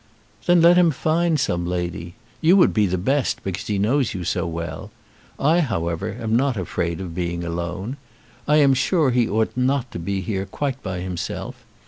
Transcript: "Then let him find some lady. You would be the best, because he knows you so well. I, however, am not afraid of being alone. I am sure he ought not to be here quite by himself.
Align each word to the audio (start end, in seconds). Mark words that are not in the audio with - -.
"Then 0.47 0.63
let 0.63 0.77
him 0.77 0.89
find 0.89 1.39
some 1.39 1.67
lady. 1.67 2.15
You 2.41 2.57
would 2.57 2.73
be 2.73 2.87
the 2.87 2.97
best, 2.97 3.43
because 3.43 3.67
he 3.67 3.77
knows 3.77 4.15
you 4.15 4.23
so 4.23 4.47
well. 4.47 4.89
I, 5.39 5.59
however, 5.59 6.17
am 6.19 6.35
not 6.35 6.57
afraid 6.57 6.99
of 6.99 7.13
being 7.13 7.43
alone. 7.43 7.97
I 8.47 8.55
am 8.55 8.73
sure 8.73 9.11
he 9.11 9.29
ought 9.29 9.55
not 9.55 9.91
to 9.91 9.99
be 9.99 10.21
here 10.21 10.47
quite 10.47 10.81
by 10.81 11.01
himself. 11.01 11.63